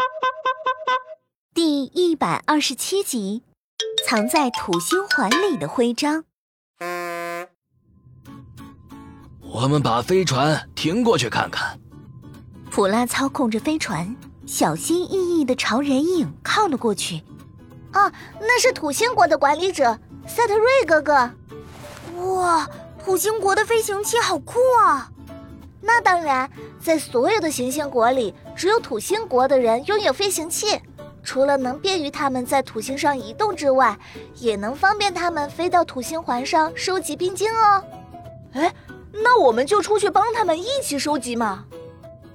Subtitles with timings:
[1.54, 3.42] 第一百二十七集，
[4.06, 6.24] 藏在土星环里的徽章。
[9.40, 11.78] 我们把飞船停过去看看。
[12.70, 14.16] 普拉操控着飞船，
[14.46, 17.22] 小心翼翼的朝人影靠了过去。
[17.92, 21.30] 啊，那是土星国的管理者赛特瑞哥哥。
[22.34, 22.68] 哇，
[23.04, 25.10] 土星国的飞行器好酷啊！
[25.80, 26.50] 那当然，
[26.82, 30.80] 在所有的行星国里，只有土星国的人拥有飞行器。
[31.22, 33.98] 除了能便于他们在土星上移动之外，
[34.36, 37.84] 也能方便他们飞到土星环上收集冰晶哦。
[38.52, 38.74] 哎，
[39.12, 41.64] 那我们就出去帮他们一起收集嘛。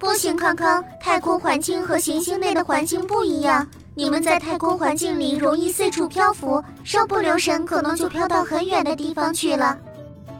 [0.00, 3.66] 不行，康康，太空环境和行星内的环境不一样。
[3.94, 9.66] 你们在太空环境里容易四处漂浮，稍不留神可能就飘到很远的地方去了。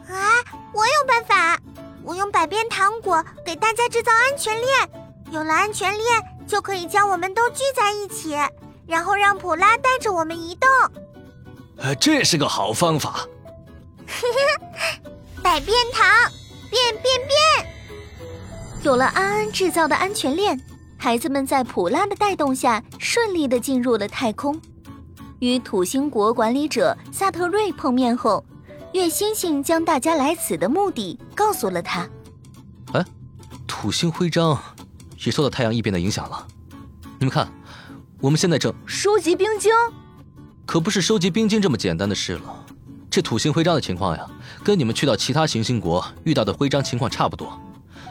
[0.08, 0.18] 啊，
[0.72, 1.56] 我有办法，
[2.04, 4.90] 我用百变糖果给大家制造安全链，
[5.30, 6.04] 有了安全链
[6.46, 8.36] 就可以将我们都聚在一起，
[8.86, 10.68] 然后让普拉带着我们移动。
[11.76, 13.26] 呃，这是个好方法。
[15.42, 16.06] 百变糖，
[16.70, 17.72] 变变变。
[18.82, 20.60] 有了安安制造的安全链，
[20.98, 24.60] 孩子们在普拉的带动下顺利的进入了太空。
[25.38, 28.44] 与土星国管理者萨特瑞碰面后，
[28.92, 32.06] 月星星将大家来此的目的告诉了他。
[32.92, 33.02] 哎，
[33.66, 34.60] 土星徽章
[35.24, 36.46] 也受到太阳异变的影响了。
[37.18, 37.50] 你们看，
[38.20, 39.72] 我们现在正收集冰晶，
[40.66, 42.66] 可不是收集冰晶这么简单的事了。
[43.08, 44.26] 这土星徽章的情况呀，
[44.62, 47.58] 跟你们去到其他行星国遇到的徽章情况差不多。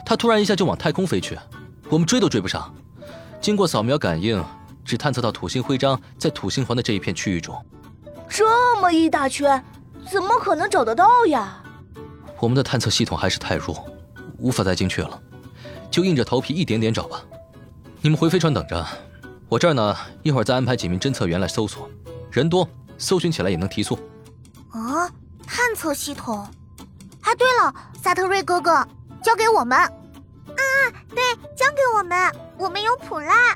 [0.03, 1.37] 它突然一下就往太空飞去，
[1.89, 2.73] 我们追都追不上。
[3.39, 4.43] 经过扫描感应，
[4.83, 7.55] 只探测到土星徽章在土星环的这一片区域中。
[8.27, 9.63] 这么一大圈，
[10.09, 11.63] 怎么可能找得到呀？
[12.39, 13.85] 我们的探测系统还是太弱，
[14.39, 15.21] 无法再精确了，
[15.91, 17.21] 就硬着头皮一点点找吧。
[18.01, 18.85] 你们回飞船等着，
[19.47, 21.89] 我这儿呢，一会儿再安排几名侦测员来搜索，
[22.31, 23.99] 人多，搜寻起来也能提速。
[24.71, 25.07] 啊，
[25.45, 26.37] 探测系统。
[27.21, 28.85] 啊，对了，萨特瑞哥哥。
[29.21, 30.63] 交给我们，啊，
[31.09, 31.21] 对，
[31.55, 33.55] 交给我们，我们有普拉。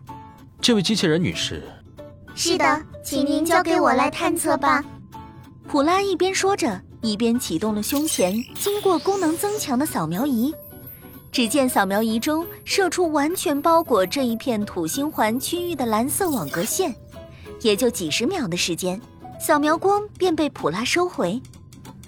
[0.62, 1.64] 这位机器人女士，
[2.36, 4.84] 是的，请您交给我来探测吧。
[5.76, 10.56] 普拉一边说着，一边启动了胸前经过功能增强的扫描仪。
[11.34, 16.96] 只见扫描仪中射出完全包裹这一片土星环区域的蓝色网格线，
[17.60, 19.02] 也就几十秒的时间，
[19.38, 21.42] 扫描光便被普拉收回。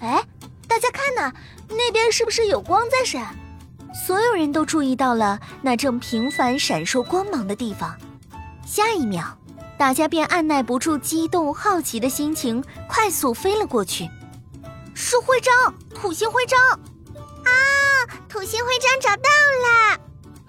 [0.00, 0.24] 哎，
[0.66, 1.30] 大家看呐，
[1.68, 3.36] 那边是不是有光在闪？
[3.92, 7.94] 所有人都注意到了那正频繁闪烁光芒的地方，
[8.64, 9.37] 下一秒，
[9.78, 14.10] 大家便按耐不住激动好奇的心情，快速飞了过去。
[14.92, 16.58] 是徽章，土星徽章！
[17.44, 17.50] 啊，
[18.28, 19.22] 土星徽章找到
[19.92, 20.00] 了！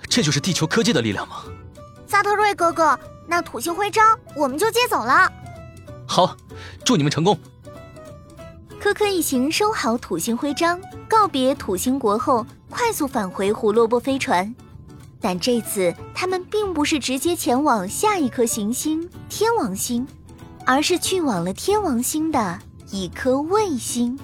[0.09, 1.43] 这就是地球科技的力量吗？
[2.07, 5.31] 萨特瑞哥哥，那土星徽章我们就接走了。
[6.07, 6.35] 好，
[6.83, 7.39] 祝你们成功。
[8.81, 14.55] 科科一行收好土星徽章，告别土星国后，快速返回胡萝卜飞船。
[15.21, 20.07] 但这次他们并不是直接前往下一颗行星天王星，
[20.65, 22.59] 而是去往了天王星的
[22.91, 24.17] 一颗卫星。